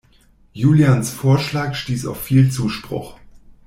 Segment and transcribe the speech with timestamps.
[0.55, 3.19] Julians Vorschlag stieß auf viel Zuspruch.